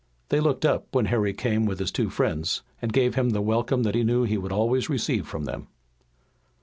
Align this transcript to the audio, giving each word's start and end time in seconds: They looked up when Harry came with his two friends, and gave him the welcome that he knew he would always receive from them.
They 0.29 0.39
looked 0.39 0.65
up 0.65 0.87
when 0.95 1.05
Harry 1.05 1.31
came 1.31 1.67
with 1.67 1.77
his 1.77 1.91
two 1.91 2.09
friends, 2.09 2.63
and 2.81 2.91
gave 2.91 3.13
him 3.13 3.29
the 3.29 3.39
welcome 3.41 3.83
that 3.83 3.93
he 3.93 4.03
knew 4.03 4.23
he 4.23 4.35
would 4.39 4.51
always 4.51 4.89
receive 4.89 5.27
from 5.27 5.45
them. 5.45 5.67